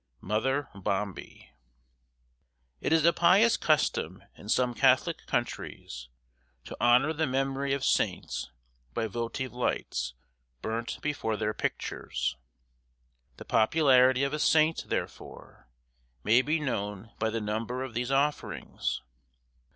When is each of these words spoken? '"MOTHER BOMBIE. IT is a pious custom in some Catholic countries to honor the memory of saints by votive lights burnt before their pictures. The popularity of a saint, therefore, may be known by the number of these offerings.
'"MOTHER 0.33 0.67
BOMBIE. 0.73 1.51
IT 2.81 2.91
is 2.91 3.05
a 3.05 3.13
pious 3.13 3.55
custom 3.55 4.23
in 4.35 4.49
some 4.49 4.73
Catholic 4.73 5.27
countries 5.27 6.09
to 6.65 6.75
honor 6.81 7.13
the 7.13 7.27
memory 7.27 7.71
of 7.75 7.85
saints 7.85 8.49
by 8.95 9.05
votive 9.05 9.53
lights 9.53 10.15
burnt 10.63 10.97
before 11.03 11.37
their 11.37 11.53
pictures. 11.53 12.35
The 13.37 13.45
popularity 13.45 14.23
of 14.23 14.33
a 14.33 14.39
saint, 14.39 14.85
therefore, 14.89 15.69
may 16.23 16.41
be 16.41 16.59
known 16.59 17.11
by 17.19 17.29
the 17.29 17.39
number 17.39 17.83
of 17.83 17.93
these 17.93 18.09
offerings. 18.09 19.03